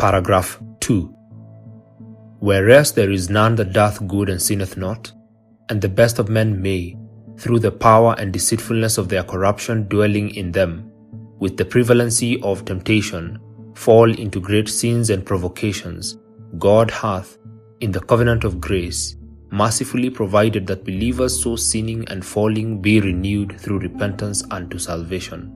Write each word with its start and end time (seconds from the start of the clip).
Paragraph 0.00 0.58
2. 0.80 1.14
Whereas 2.38 2.92
there 2.92 3.10
is 3.10 3.28
none 3.28 3.54
that 3.56 3.74
doth 3.74 4.08
good 4.08 4.30
and 4.30 4.40
sinneth 4.40 4.78
not, 4.78 5.12
and 5.68 5.82
the 5.82 5.90
best 5.90 6.18
of 6.18 6.30
men 6.30 6.62
may, 6.62 6.96
through 7.36 7.58
the 7.58 7.70
power 7.70 8.14
and 8.16 8.32
deceitfulness 8.32 8.96
of 8.96 9.10
their 9.10 9.22
corruption 9.22 9.86
dwelling 9.88 10.34
in 10.34 10.52
them, 10.52 10.90
with 11.38 11.58
the 11.58 11.66
prevalency 11.66 12.40
of 12.40 12.64
temptation, 12.64 13.38
fall 13.74 14.10
into 14.10 14.40
great 14.40 14.70
sins 14.70 15.10
and 15.10 15.26
provocations, 15.26 16.16
God 16.56 16.90
hath, 16.90 17.36
in 17.80 17.92
the 17.92 18.00
covenant 18.00 18.44
of 18.44 18.58
grace, 18.58 19.16
mercifully 19.50 20.08
provided 20.08 20.66
that 20.68 20.84
believers 20.84 21.42
so 21.42 21.56
sinning 21.56 22.08
and 22.08 22.24
falling 22.24 22.80
be 22.80 23.02
renewed 23.02 23.60
through 23.60 23.80
repentance 23.80 24.42
unto 24.50 24.78
salvation. 24.78 25.54